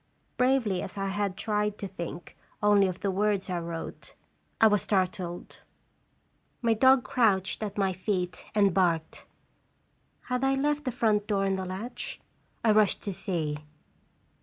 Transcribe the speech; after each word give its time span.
Bravely 0.35 0.81
as 0.81 0.97
I 0.97 1.09
had 1.09 1.37
tried 1.37 1.77
to 1.77 1.87
think 1.87 2.35
only 2.63 2.87
of 2.87 3.01
the 3.01 3.11
words 3.11 3.51
I 3.51 3.59
wrote, 3.59 4.15
I 4.59 4.65
was 4.65 4.81
startled. 4.81 5.59
My 6.63 6.73
dog 6.73 7.03
crouched 7.03 7.61
at 7.61 7.77
my 7.77 7.93
feet 7.93 8.43
and 8.55 8.73
314 8.73 8.73
barked. 8.73 9.25
Had 10.23 10.43
I 10.43 10.55
left 10.55 10.85
the 10.85 10.91
front 10.91 11.27
door 11.27 11.45
on 11.45 11.53
the 11.55 11.65
latch? 11.65 12.19
I 12.63 12.71
rushed 12.71 13.03
to 13.03 13.13
see. 13.13 13.57